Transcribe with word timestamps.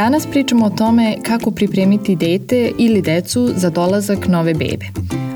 Danas 0.00 0.26
pričamo 0.26 0.66
o 0.66 0.70
tome 0.70 1.16
kako 1.22 1.50
pripremiti 1.50 2.16
dete 2.16 2.72
ili 2.78 3.02
decu 3.02 3.48
za 3.56 3.70
dolazak 3.70 4.28
nove 4.28 4.54
bebe. 4.54 4.86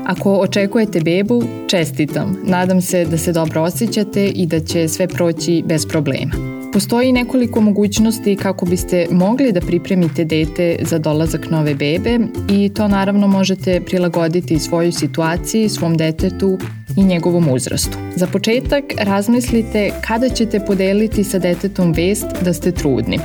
Ako 0.05 0.33
očekujete 0.33 1.01
bebu, 1.01 1.43
čestitam. 1.67 2.37
Nadam 2.43 2.81
se 2.81 3.05
da 3.05 3.17
se 3.17 3.31
dobro 3.31 3.61
osjećate 3.61 4.27
i 4.27 4.45
da 4.45 4.59
će 4.59 4.87
sve 4.87 5.07
proći 5.07 5.63
bez 5.65 5.85
problema. 5.87 6.31
Postoji 6.73 7.11
nekoliko 7.11 7.61
mogućnosti 7.61 8.35
kako 8.35 8.65
biste 8.65 9.07
mogli 9.11 9.51
da 9.51 9.61
pripremite 9.61 10.23
dete 10.23 10.77
za 10.81 10.99
dolazak 10.99 11.49
nove 11.49 11.75
bebe 11.75 12.19
i 12.49 12.69
to 12.69 12.87
naravno 12.87 13.27
možete 13.27 13.81
prilagoditi 13.81 14.59
svojoj 14.59 14.91
situaciji, 14.91 15.69
svom 15.69 15.97
detetu 15.97 16.57
i 16.97 17.03
njegovom 17.03 17.49
uzrastu. 17.49 17.97
Za 18.15 18.27
početak 18.27 18.83
razmislite 18.97 19.91
kada 20.07 20.29
ćete 20.29 20.59
podeliti 20.59 21.23
sa 21.23 21.39
detetom 21.39 21.91
vest 21.91 22.25
da 22.41 22.53
ste 22.53 22.71
trudni. 22.71 23.19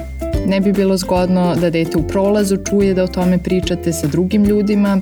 Ne 0.46 0.60
bi 0.60 0.72
bilo 0.72 0.96
zgodno 0.96 1.56
da 1.60 1.70
dete 1.70 1.98
u 1.98 2.02
prolazu 2.02 2.56
čuje 2.56 2.94
da 2.94 3.04
o 3.04 3.06
tome 3.06 3.38
pričate 3.38 3.92
sa 3.92 4.06
drugim 4.06 4.44
ljudima 4.44 5.00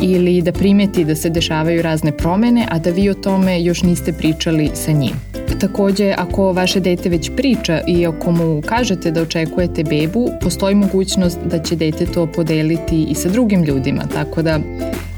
ili 0.00 0.42
da 0.42 0.52
primeti 0.52 1.04
da 1.04 1.14
se 1.14 1.30
dešavaju 1.30 1.82
razne 1.82 2.12
promene, 2.12 2.66
a 2.70 2.78
da 2.78 2.90
vi 2.90 3.10
o 3.10 3.14
tome 3.14 3.62
još 3.62 3.82
niste 3.82 4.12
pričali 4.12 4.70
sa 4.74 4.92
njim. 4.92 5.12
Takođe, 5.60 6.14
ako 6.18 6.52
vaše 6.52 6.80
dete 6.80 7.08
već 7.08 7.30
priča 7.36 7.80
i 7.86 8.06
ako 8.06 8.30
mu 8.30 8.62
kažete 8.66 9.10
da 9.10 9.22
očekujete 9.22 9.84
bebu, 9.84 10.28
postoji 10.40 10.74
mogućnost 10.74 11.38
da 11.44 11.58
će 11.58 11.76
dete 11.76 12.06
to 12.06 12.26
podeliti 12.26 13.06
i 13.10 13.14
sa 13.14 13.28
drugim 13.28 13.64
ljudima, 13.64 14.02
tako 14.14 14.42
da 14.42 14.60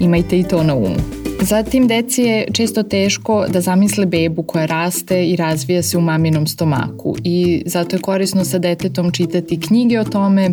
imajte 0.01 0.39
i 0.39 0.45
to 0.45 0.63
na 0.63 0.75
umu. 0.75 1.18
Zatim, 1.41 1.89
deci 1.89 2.23
je 2.23 2.47
često 2.53 2.83
teško 2.83 3.47
da 3.49 3.61
zamisle 3.61 4.07
bebu 4.07 4.43
koja 4.43 4.67
raste 4.67 5.27
i 5.27 5.37
razvija 5.37 5.83
se 5.83 5.99
u 5.99 6.01
maminom 6.01 6.47
stomaku 6.47 7.17
i 7.25 7.63
zato 7.67 7.97
je 7.97 8.01
korisno 8.03 8.45
sa 8.45 8.59
detetom 8.59 9.13
čitati 9.13 9.61
knjige 9.61 10.01
o 10.01 10.05
tome 10.05 10.51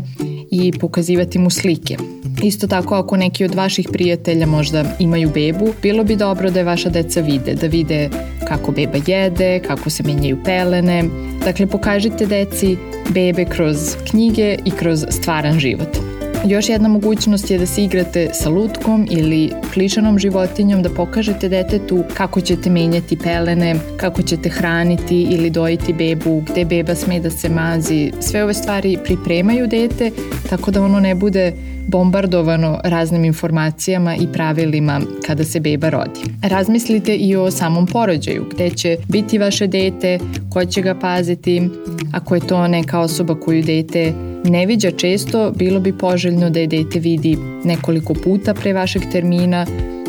i 0.51 0.71
pokazivati 0.79 1.39
mu 1.39 1.49
slike. 1.49 1.97
Isto 2.43 2.67
tako 2.67 2.95
ako 2.95 3.17
neki 3.17 3.45
od 3.45 3.55
vaših 3.55 3.87
prijatelja 3.91 4.45
možda 4.45 4.83
imaju 4.99 5.29
bebu, 5.33 5.73
bilo 5.81 6.03
bi 6.03 6.15
dobro 6.15 6.51
da 6.51 6.59
je 6.59 6.65
vaša 6.65 6.89
deca 6.89 7.21
vide, 7.21 7.53
da 7.53 7.67
vide 7.67 8.09
kako 8.47 8.71
beba 8.71 8.97
jede, 9.07 9.59
kako 9.59 9.89
se 9.89 10.03
menjaju 10.03 10.37
pelene. 10.45 11.03
Dakle, 11.45 11.67
pokažite 11.67 12.25
deci 12.25 12.77
bebe 13.09 13.45
kroz 13.45 13.77
knjige 14.09 14.57
i 14.65 14.71
kroz 14.71 15.05
stvaran 15.09 15.59
život. 15.59 16.14
Još 16.47 16.69
jedna 16.69 16.89
mogućnost 16.89 17.51
je 17.51 17.57
da 17.57 17.65
se 17.65 17.83
igrate 17.83 18.29
sa 18.33 18.49
lutkom 18.49 19.07
ili 19.11 19.51
plišanom 19.73 20.19
životinjom, 20.19 20.83
da 20.83 20.89
pokažete 20.89 21.49
detetu 21.49 22.03
kako 22.13 22.41
ćete 22.41 22.69
menjati 22.69 23.17
pelene, 23.17 23.75
kako 23.97 24.21
ćete 24.21 24.49
hraniti 24.49 25.21
ili 25.21 25.49
dojiti 25.49 25.93
bebu, 25.93 26.41
gde 26.41 26.65
beba 26.65 26.95
sme 26.95 27.19
da 27.19 27.29
se 27.29 27.49
mazi. 27.49 28.11
Sve 28.19 28.43
ove 28.43 28.53
stvari 28.53 28.97
pripremaju 29.03 29.67
dete, 29.67 30.11
tako 30.49 30.71
da 30.71 30.83
ono 30.83 30.99
ne 30.99 31.15
bude 31.15 31.53
bombardovano 31.87 32.79
raznim 32.83 33.25
informacijama 33.25 34.15
i 34.15 34.27
pravilima 34.33 35.01
kada 35.27 35.43
se 35.43 35.59
beba 35.59 35.89
rodi. 35.89 36.19
Razmislite 36.41 37.15
i 37.15 37.35
o 37.35 37.51
samom 37.51 37.87
porođaju, 37.87 38.45
gde 38.53 38.69
će 38.69 38.97
biti 39.07 39.37
vaše 39.37 39.67
dete, 39.67 40.19
ko 40.53 40.65
će 40.65 40.81
ga 40.81 40.95
paziti, 40.95 41.69
ako 42.13 42.35
je 42.35 42.41
to 42.41 42.67
neka 42.67 42.99
osoba 42.99 43.39
koju 43.39 43.63
dete 43.63 44.34
ne 44.49 44.65
viđa 44.65 44.91
često, 44.91 45.51
bilo 45.55 45.79
bi 45.79 45.97
poželjno 45.97 46.49
da 46.49 46.59
je 46.59 46.67
dete 46.67 46.99
vidi 46.99 47.37
nekoliko 47.63 48.13
puta 48.13 48.53
pre 48.53 48.73
vašeg 48.73 49.01
termina, 49.11 49.65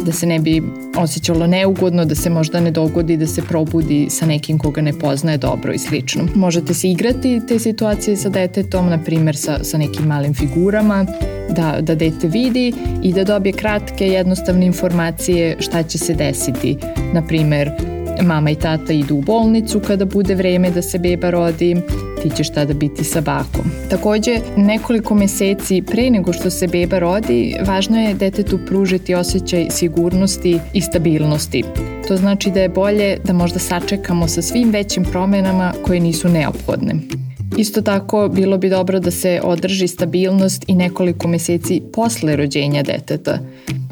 da 0.07 0.13
se 0.13 0.27
ne 0.27 0.39
bi 0.39 0.63
osjećalo 0.97 1.47
neugodno, 1.47 2.05
da 2.05 2.15
se 2.15 2.31
možda 2.31 2.61
ne 2.61 2.71
dogodi 2.71 3.17
da 3.17 3.27
se 3.27 3.43
probudi 3.43 4.07
sa 4.11 4.27
nekim 4.27 4.59
koga 4.59 4.83
ne 4.83 4.93
poznaje 4.93 5.39
dobro 5.39 5.73
i 5.73 5.79
slično. 5.79 6.25
Možete 6.35 6.75
se 6.75 6.91
igrati 6.91 7.41
te 7.49 7.59
situacije 7.59 8.17
sa 8.17 8.29
detetom, 8.29 8.89
na 8.89 8.99
primjer 8.99 9.37
sa, 9.37 9.65
sa 9.65 9.79
nekim 9.79 10.07
malim 10.07 10.35
figurama, 10.35 11.07
da, 11.51 11.79
da 11.81 11.95
dete 11.95 12.29
vidi 12.29 12.73
i 13.03 13.13
da 13.13 13.25
dobije 13.25 13.53
kratke, 13.53 14.07
jednostavne 14.07 14.67
informacije 14.67 15.57
šta 15.61 15.83
će 15.83 15.99
se 15.99 16.15
desiti. 16.15 16.77
Na 17.15 17.27
primjer, 17.27 17.71
mama 18.23 18.51
i 18.51 18.55
tata 18.55 18.93
idu 18.93 19.15
u 19.17 19.23
bolnicu 19.23 19.81
kada 19.81 20.05
bude 20.05 20.35
vreme 20.35 20.71
da 20.71 20.83
se 20.83 20.99
beba 20.99 21.31
rodi, 21.31 21.77
ti 22.23 22.31
ćeš 22.37 22.51
tada 22.51 22.75
biti 22.75 23.05
sa 23.05 23.21
bakom. 23.21 23.71
Takođe, 23.91 24.39
nekoliko 24.57 25.15
meseci 25.15 25.83
pre 25.83 26.11
nego 26.11 26.33
što 26.33 26.51
se 26.51 26.67
beba 26.67 26.99
rodi, 26.99 27.55
važno 27.67 28.01
je 28.01 28.15
detetu 28.15 28.59
pružiti 28.67 29.15
osjećaj 29.15 29.67
sigurnosti 29.71 30.59
i 30.73 30.81
stabilnosti. 30.81 31.63
To 32.09 32.17
znači 32.17 32.51
da 32.51 32.61
je 32.61 32.69
bolje 32.69 33.19
da 33.25 33.33
možda 33.33 33.59
sačekamo 33.59 34.29
sa 34.29 34.43
svim 34.43 34.71
većim 34.71 35.05
promenama 35.05 35.73
koje 35.83 36.01
nisu 36.01 36.29
neophodne. 36.29 36.95
Isto 37.57 37.83
tako, 37.83 38.29
bilo 38.29 38.59
bi 38.59 38.69
dobro 38.69 39.01
da 39.01 39.11
se 39.11 39.41
održi 39.45 39.89
stabilnost 39.89 40.65
i 40.67 40.75
nekoliko 40.75 41.29
meseci 41.29 41.83
posle 41.93 42.37
rođenja 42.37 42.83
deteta. 42.83 43.39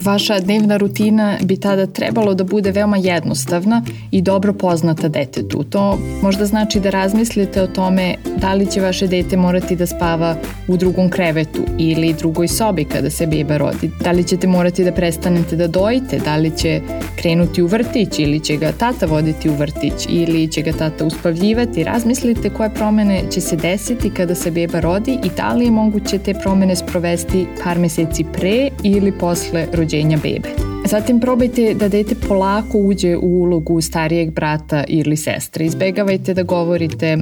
Vaša 0.05 0.41
dnevna 0.41 0.77
rutina 0.77 1.39
bi 1.43 1.57
tada 1.57 1.87
trebalo 1.87 2.35
da 2.35 2.45
bude 2.45 2.71
veoma 2.71 2.97
jednostavna 2.97 3.83
i 4.11 4.23
dobro 4.23 4.53
poznata 4.53 5.09
detetu. 5.09 5.65
To 5.71 5.99
možda 6.23 6.47
znači 6.47 6.81
da 6.81 6.91
razmislite 6.91 7.63
o 7.63 7.67
tome 7.67 8.15
da 8.37 8.55
li 8.55 8.67
će 8.67 8.81
vaše 8.81 9.07
dete 9.07 9.37
morati 9.37 9.77
da 9.77 9.87
spava 9.87 10.37
u 10.69 10.77
drugom 10.77 11.11
krevetu 11.11 11.61
ili 11.79 12.15
drugoj 12.19 12.49
sobi 12.49 12.85
kada 12.85 13.11
se 13.11 13.27
beba 13.27 13.57
rodi. 13.57 13.91
Da 14.01 14.13
li 14.13 14.25
ćete 14.25 14.47
morati 14.47 14.85
da 14.85 14.93
prestanete 14.93 15.57
da 15.57 15.67
dojite, 15.67 16.19
da 16.19 16.37
li 16.37 16.57
će 16.57 16.81
krenuti 17.17 17.63
u 17.63 17.67
vrtić 17.67 18.19
ili 18.19 18.41
će 18.41 18.57
ga 18.57 18.73
tata 18.73 19.07
voditi 19.07 19.51
u 19.51 19.55
vrtić 19.55 20.07
ili 20.09 20.53
će 20.53 20.63
ga 20.63 20.73
tata 20.73 21.05
uspavljivati. 21.05 21.85
Razmislite 21.85 22.51
koje 22.51 22.75
promene 22.75 23.23
će 23.31 23.41
se 23.41 23.57
desiti 23.57 24.11
kada 24.11 24.35
se 24.35 24.51
beba 24.51 24.81
rodi 24.81 25.19
i 25.25 25.31
da 25.37 25.53
li 25.53 25.65
je 25.65 25.71
moguće 25.71 26.19
te 26.19 26.35
promene 26.35 26.77
sprovesti 26.77 27.47
par 27.65 27.79
meseci 27.79 28.25
pre 28.33 28.69
ili 28.83 29.13
posle 29.13 29.67
rođenja 29.73 29.94
rođenja 29.95 30.17
bebe. 30.23 30.49
Zatim 30.91 31.21
probajte 31.21 31.75
da 31.75 31.89
dete 31.89 32.15
polako 32.29 32.79
uđe 32.79 33.17
u 33.17 33.43
ulogu 33.43 33.81
starijeg 33.81 34.31
brata 34.31 34.85
ili 34.89 35.17
sestre. 35.17 35.65
Izbegavajte 35.65 36.35
da 36.35 36.43
govorite 36.43 37.19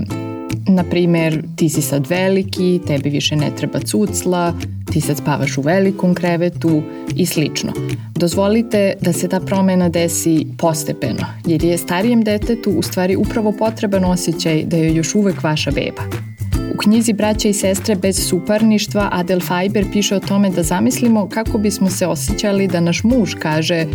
na 0.68 0.84
primer, 0.84 1.42
ti 1.56 1.68
si 1.68 1.82
sad 1.82 2.06
veliki, 2.06 2.80
tebi 2.86 3.10
više 3.10 3.36
ne 3.36 3.50
treba 3.56 3.80
cucla, 3.80 4.54
ti 4.92 5.00
sad 5.00 5.16
spavaš 5.16 5.58
u 5.58 5.60
velikom 5.60 6.14
krevetu 6.14 6.82
i 7.16 7.26
slično. 7.26 7.72
Dozvolite 8.14 8.94
da 9.00 9.12
se 9.12 9.28
ta 9.28 9.40
promena 9.40 9.88
desi 9.88 10.46
postepeno, 10.58 11.26
jer 11.46 11.64
je 11.64 11.78
starijem 11.78 12.24
detetu 12.24 12.70
u 12.70 12.82
stvari 12.82 13.16
upravo 13.16 13.52
potreban 13.52 14.04
osjećaj 14.04 14.64
da 14.64 14.76
je 14.76 14.94
još 14.94 15.14
uvek 15.14 15.42
vaša 15.42 15.70
beba. 15.70 16.31
U 16.74 16.76
knjizi 16.76 17.12
Braća 17.12 17.48
i 17.48 17.52
sestre 17.52 17.94
bez 17.94 18.28
suparništva 18.28 19.08
Adel 19.12 19.40
Fajber 19.40 19.84
piše 19.92 20.16
o 20.16 20.20
tome 20.20 20.50
da 20.50 20.62
zamislimo 20.62 21.28
kako 21.28 21.58
bismo 21.58 21.90
se 21.90 22.06
osjećali 22.06 22.68
da 22.68 22.80
naš 22.80 23.04
muž 23.04 23.34
kaže 23.34 23.86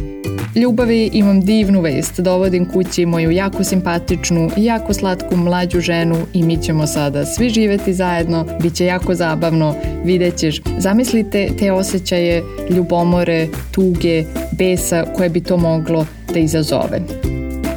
Ljubavi, 0.56 1.10
imam 1.14 1.42
divnu 1.42 1.82
vest, 1.82 2.20
dovodim 2.20 2.66
kući 2.66 3.06
moju 3.06 3.32
jako 3.32 3.64
simpatičnu 3.64 4.50
jako 4.57 4.94
slatku 4.94 5.36
mlađu 5.36 5.80
ženu 5.80 6.18
i 6.34 6.44
mi 6.44 6.57
ćemo 6.57 6.88
sada 6.88 7.25
svi 7.25 7.50
živeti 7.50 7.94
zajedno, 7.94 8.46
bit 8.62 8.75
će 8.75 8.86
jako 8.86 9.16
zabavno, 9.16 9.75
vidjet 10.06 10.38
ćeš. 10.38 10.62
Zamislite 10.78 11.50
te 11.60 11.72
osjećaje 11.72 12.44
ljubomore, 12.69 13.48
tuge, 13.72 14.24
besa 14.51 15.06
koje 15.16 15.30
bi 15.30 15.44
to 15.44 15.57
moglo 15.57 16.06
da 16.34 16.40
izazove. 16.40 17.01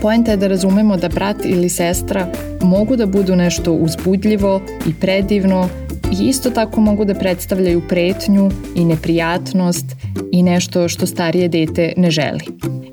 Poenta 0.03 0.31
je 0.31 0.37
da 0.37 0.47
razumemo 0.47 0.97
da 0.97 1.09
brat 1.09 1.37
ili 1.45 1.69
sestra 1.69 2.33
mogu 2.62 2.97
da 2.97 3.07
budu 3.07 3.37
nešto 3.37 3.73
uzbudljivo 3.73 4.61
i 4.87 4.95
predivno 5.01 5.69
i 6.12 6.29
isto 6.29 6.51
tako 6.51 6.81
mogu 6.81 7.05
da 7.05 7.15
predstavljaju 7.15 7.83
pretnju 7.89 8.51
i 8.75 8.85
neprijatnost 8.85 9.87
i 10.33 10.43
nešto 10.43 10.89
što 10.89 11.07
starije 11.07 11.49
dete 11.49 11.93
ne 11.97 12.11
želi. 12.11 12.41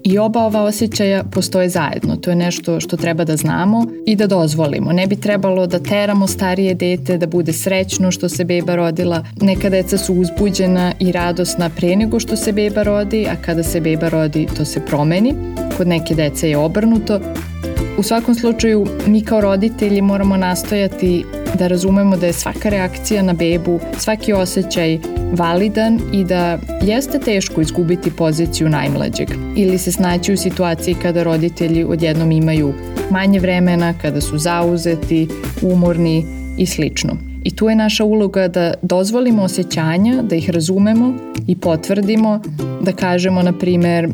I 0.03 0.17
oba 0.17 0.45
ova 0.45 0.63
osjećaja 0.63 1.23
postoje 1.23 1.69
zajedno. 1.69 2.15
To 2.15 2.29
je 2.29 2.35
nešto 2.35 2.79
što 2.79 2.97
treba 2.97 3.23
da 3.23 3.37
znamo 3.37 3.85
i 4.05 4.15
da 4.15 4.27
dozvolimo. 4.27 4.91
Ne 4.91 5.07
bi 5.07 5.15
trebalo 5.15 5.67
da 5.67 5.79
teramo 5.79 6.27
starije 6.27 6.73
dete 6.73 7.17
da 7.17 7.27
bude 7.27 7.53
srećno 7.53 8.11
što 8.11 8.29
se 8.29 8.45
beba 8.45 8.75
rodila. 8.75 9.23
Neka 9.41 9.69
deca 9.69 9.97
su 9.97 10.13
uzbuđena 10.13 10.93
i 10.99 11.11
radosna 11.11 11.69
pre 11.69 11.95
nego 11.95 12.19
što 12.19 12.35
se 12.35 12.51
beba 12.51 12.83
rodi, 12.83 13.27
a 13.29 13.35
kada 13.45 13.63
se 13.63 13.81
beba 13.81 14.09
rodi 14.09 14.47
to 14.57 14.65
se 14.65 14.85
promeni. 14.85 15.33
Kod 15.77 15.87
neke 15.87 16.15
dece 16.15 16.49
je 16.49 16.57
obrnuto 16.57 17.19
U 17.97 18.03
svakom 18.03 18.35
slučaju, 18.35 18.85
mi 19.07 19.21
kao 19.21 19.41
roditelji 19.41 20.01
moramo 20.01 20.37
nastojati 20.37 21.25
da 21.59 21.67
razumemo 21.67 22.17
da 22.17 22.25
je 22.25 22.33
svaka 22.33 22.69
reakcija 22.69 23.23
na 23.23 23.33
bebu, 23.33 23.79
svaki 23.97 24.33
osjećaj 24.33 24.99
validan 25.33 25.99
i 26.13 26.23
da 26.23 26.59
jeste 26.81 27.19
teško 27.19 27.61
izgubiti 27.61 28.11
poziciju 28.11 28.69
najmlađeg 28.69 29.27
ili 29.55 29.77
se 29.77 29.91
snaći 29.91 30.33
u 30.33 30.37
situaciji 30.37 30.95
kada 31.01 31.23
roditelji 31.23 31.83
odjednom 31.83 32.31
imaju 32.31 32.73
manje 33.11 33.39
vremena, 33.39 33.93
kada 34.01 34.21
su 34.21 34.37
zauzeti, 34.37 35.27
umorni 35.61 36.25
i 36.57 36.65
slično. 36.65 37.17
I 37.43 37.55
tu 37.55 37.69
je 37.69 37.75
naša 37.75 38.03
uloga 38.03 38.47
da 38.47 38.73
dozvolimo 38.81 39.43
osjećanja, 39.43 40.21
da 40.21 40.35
ih 40.35 40.49
razumemo 40.49 41.13
i 41.47 41.55
potvrdimo, 41.55 42.39
da 42.81 42.91
kažemo, 42.91 43.41
na 43.41 43.53
primer, 43.53 44.09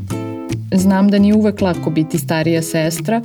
znam 0.72 1.10
da 1.10 1.18
nije 1.20 1.36
uvek 1.36 1.62
lako 1.62 1.90
biti 1.90 2.20
starija 2.20 2.62
sestra, 2.62 3.22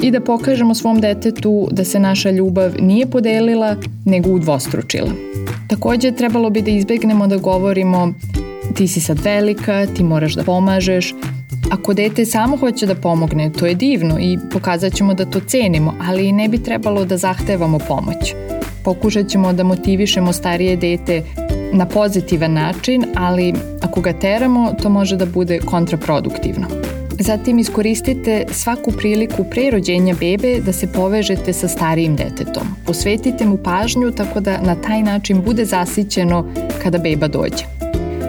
i 0.00 0.10
da 0.10 0.20
pokažemo 0.20 0.74
svom 0.74 1.00
detetu 1.00 1.68
da 1.70 1.84
se 1.84 1.98
naša 1.98 2.30
ljubav 2.30 2.72
nije 2.80 3.06
podelila, 3.06 3.76
nego 4.04 4.30
udvostručila. 4.30 5.10
Takođe, 5.68 6.12
trebalo 6.12 6.50
bi 6.50 6.62
da 6.62 6.70
izbegnemo 6.70 7.26
da 7.26 7.36
govorimo 7.36 8.12
ti 8.74 8.88
si 8.88 9.00
sad 9.00 9.18
velika, 9.24 9.86
ti 9.86 10.04
moraš 10.04 10.34
da 10.34 10.44
pomažeš. 10.44 11.14
Ako 11.70 11.94
dete 11.94 12.24
samo 12.24 12.56
hoće 12.56 12.86
da 12.86 12.94
pomogne, 12.94 13.52
to 13.52 13.66
je 13.66 13.74
divno 13.74 14.18
i 14.20 14.38
pokazat 14.52 14.94
ćemo 14.94 15.14
da 15.14 15.24
to 15.24 15.40
cenimo, 15.40 15.94
ali 16.08 16.32
ne 16.32 16.48
bi 16.48 16.62
trebalo 16.62 17.04
da 17.04 17.16
zahtevamo 17.16 17.78
pomoć. 17.78 18.34
Pokušat 18.84 19.28
ćemo 19.28 19.52
da 19.52 19.64
motivišemo 19.64 20.32
starije 20.32 20.76
dete 20.76 21.22
na 21.72 21.86
pozitivan 21.86 22.52
način, 22.52 23.04
ali 23.16 23.54
ako 23.82 24.00
ga 24.00 24.12
teramo, 24.12 24.72
to 24.82 24.88
može 24.88 25.16
da 25.16 25.26
bude 25.26 25.58
kontraproduktivno. 25.58 26.95
Zatim 27.20 27.58
iskoristite 27.58 28.44
svaku 28.50 28.92
priliku 28.92 29.44
pre 29.50 29.70
rođenja 29.70 30.14
bebe 30.20 30.60
da 30.60 30.72
se 30.72 30.92
povežete 30.92 31.52
sa 31.52 31.68
starijim 31.68 32.16
detetom. 32.16 32.66
Posvetite 32.86 33.46
mu 33.46 33.56
pažnju 33.56 34.10
tako 34.10 34.40
da 34.40 34.60
na 34.60 34.74
taj 34.74 35.02
način 35.02 35.42
bude 35.42 35.64
zasićeno 35.64 36.54
kada 36.82 36.98
beba 36.98 37.28
dođe. 37.28 37.64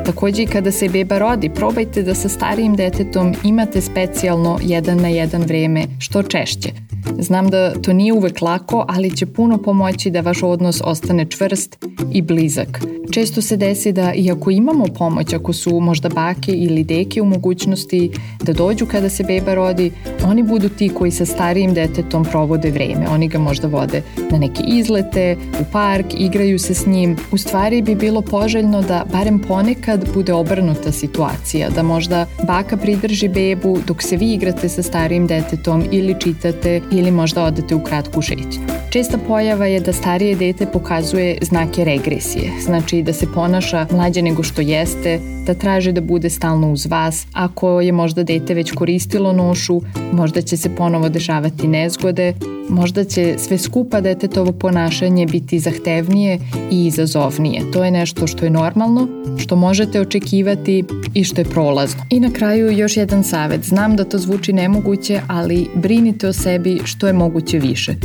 Takođe 0.06 0.44
i 0.44 0.48
kada 0.48 0.72
se 0.72 0.89
beba 0.89 1.18
rodi, 1.18 1.50
probajte 1.50 2.04
da 2.04 2.16
sa 2.16 2.30
starijim 2.30 2.75
detetom 2.75 3.36
imate 3.44 3.81
specijalno 3.81 4.60
jedan 4.62 4.98
na 4.98 5.07
jedan 5.07 5.42
vreme 5.42 5.83
što 6.00 6.24
češće. 6.24 6.87
Znam 7.19 7.50
da 7.50 7.74
to 7.81 7.94
nije 7.94 8.13
uvek 8.13 8.42
lako, 8.42 8.86
ali 8.88 9.15
će 9.15 9.25
puno 9.25 9.57
pomoći 9.57 10.09
da 10.09 10.21
vaš 10.21 10.44
odnos 10.44 10.81
ostane 10.86 11.25
čvrst 11.25 11.86
i 12.13 12.21
blizak. 12.21 12.81
Često 13.12 13.42
se 13.42 13.57
desi 13.57 13.92
da 13.92 14.13
iako 14.13 14.51
imamo 14.51 14.86
pomoć, 14.98 15.33
ako 15.33 15.54
su 15.54 15.80
možda 15.80 16.09
bake 16.09 16.51
ili 16.51 16.83
deke 16.83 17.21
u 17.21 17.25
mogućnosti 17.25 18.12
da 18.44 18.54
dođu 18.54 18.86
kada 18.86 19.09
se 19.09 19.24
beba 19.24 19.54
rodi, 19.54 19.92
oni 20.25 20.44
budu 20.44 20.69
ti 20.69 20.89
koji 20.89 21.12
sa 21.12 21.25
starijim 21.25 21.74
detetom 21.74 22.25
provode 22.25 22.71
vreme. 22.71 23.07
Oni 23.09 23.27
ga 23.27 23.39
možda 23.39 23.68
vode 23.68 24.01
na 24.31 24.38
neke 24.38 24.63
izlete, 24.68 25.38
u 25.62 25.63
park, 25.71 26.06
igraju 26.18 26.59
se 26.59 26.74
s 26.74 26.86
njim. 26.86 27.15
U 27.31 27.38
stvari 27.38 27.81
bi 27.81 27.95
bilo 27.95 28.21
poželjno 28.21 28.81
da 28.81 29.06
barem 29.12 29.39
ponekad 29.39 30.09
bude 30.13 30.33
obrnuta 30.33 30.92
situacija, 30.92 31.69
da 31.69 31.83
možda 31.83 32.25
baka 32.48 32.77
pridrži 32.77 33.27
bebu 33.27 33.77
dok 33.88 34.04
se 34.04 34.18
vi 34.18 34.33
igrate 34.33 34.69
sa 34.69 34.83
starijim 34.83 35.27
detetom 35.27 35.83
ili 35.92 36.15
čitate 36.19 36.81
ili 36.98 37.12
možda 37.12 37.44
odete 37.44 37.76
u 37.76 37.84
kratku 37.84 38.22
šetnju. 38.22 38.87
Česta 38.98 39.18
pojava 39.28 39.66
je 39.66 39.80
da 39.80 39.94
starije 39.94 40.36
dete 40.36 40.66
pokazuje 40.66 41.38
znake 41.42 41.84
regresije, 41.84 42.52
znači 42.62 43.02
da 43.02 43.14
se 43.14 43.28
ponaša 43.34 43.88
mlađe 43.92 44.22
nego 44.22 44.44
što 44.44 44.62
jeste, 44.62 45.20
da 45.46 45.54
traže 45.54 45.92
da 45.92 46.02
bude 46.02 46.30
stalno 46.30 46.72
uz 46.72 46.86
vas. 46.86 47.28
Ako 47.34 47.82
je 47.82 47.92
možda 47.92 48.24
dete 48.24 48.54
već 48.54 48.72
koristilo 48.72 49.34
nošu, 49.34 49.82
možda 50.12 50.42
će 50.42 50.58
se 50.58 50.76
ponovo 50.76 51.10
dešavati 51.10 51.68
nezgode, 51.68 52.34
možda 52.70 53.04
će 53.04 53.36
sve 53.38 53.58
skupa 53.58 54.02
detetovo 54.02 54.52
ponašanje 54.52 55.26
biti 55.26 55.60
zahtevnije 55.60 56.40
i 56.72 56.86
izazovnije. 56.86 57.72
To 57.74 57.84
je 57.84 57.92
nešto 57.92 58.28
što 58.28 58.46
je 58.46 58.52
normalno, 58.52 59.08
što 59.38 59.56
možete 59.56 60.02
očekivati 60.02 60.84
i 61.14 61.24
što 61.24 61.42
je 61.42 61.46
prolazno. 61.46 62.04
I 62.10 62.20
na 62.20 62.32
kraju 62.32 62.72
još 62.72 62.98
jedan 62.98 63.24
savet. 63.24 63.64
Znam 63.64 63.96
da 63.96 64.04
to 64.04 64.18
zvuči 64.18 64.54
nemoguće, 64.54 65.22
ali 65.28 65.68
brinite 65.76 66.28
o 66.28 66.34
sebi 66.34 66.80
što 66.84 67.08
je 67.08 67.14
moguće 67.14 67.60
više. 67.60 67.96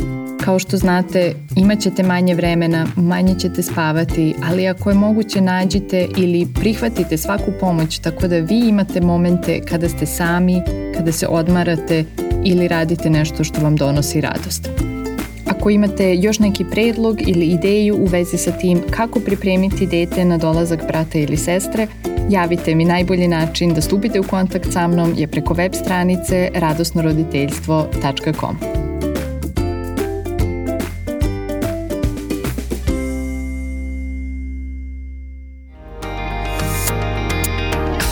Kao 0.43 0.59
što 0.59 0.77
znate, 0.77 1.33
imat 1.55 1.79
ćete 1.79 2.03
manje 2.03 2.35
vremena, 2.35 2.87
manje 2.95 3.35
ćete 3.39 3.63
spavati, 3.63 4.35
ali 4.43 4.67
ako 4.67 4.89
je 4.89 4.95
moguće 4.95 5.41
nađite 5.41 6.07
ili 6.17 6.47
prihvatite 6.53 7.17
svaku 7.17 7.51
pomoć 7.59 7.99
tako 7.99 8.27
da 8.27 8.37
vi 8.37 8.67
imate 8.67 9.01
momente 9.01 9.61
kada 9.69 9.89
ste 9.89 10.05
sami, 10.05 10.61
kada 10.95 11.11
se 11.11 11.27
odmarate 11.27 12.05
ili 12.45 12.67
radite 12.67 13.09
nešto 13.09 13.43
što 13.43 13.61
vam 13.61 13.75
donosi 13.75 14.21
radost. 14.21 14.69
Ako 15.47 15.69
imate 15.69 16.15
još 16.15 16.39
neki 16.39 16.65
predlog 16.71 17.21
ili 17.21 17.45
ideju 17.45 17.95
u 17.95 18.05
vezi 18.05 18.37
sa 18.37 18.51
tim 18.51 18.81
kako 18.91 19.19
pripremiti 19.19 19.87
dete 19.87 20.25
na 20.25 20.37
dolazak 20.37 20.87
brata 20.87 21.19
ili 21.19 21.37
sestre, 21.37 21.87
javite 22.29 22.75
mi 22.75 22.85
najbolji 22.85 23.27
način 23.27 23.73
da 23.73 23.81
stupite 23.81 24.19
u 24.19 24.23
kontakt 24.23 24.71
sa 24.71 24.87
mnom 24.87 25.13
je 25.17 25.27
preko 25.27 25.53
web 25.53 25.73
stranice 25.73 26.49
radosnoroditeljstvo.com. 26.55 28.82